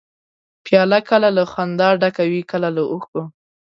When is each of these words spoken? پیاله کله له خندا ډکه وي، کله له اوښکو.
پیاله 0.65 0.99
کله 1.09 1.29
له 1.37 1.43
خندا 1.53 1.89
ډکه 2.01 2.23
وي، 2.31 2.41
کله 2.51 2.69
له 2.75 2.81
اوښکو. 2.91 3.21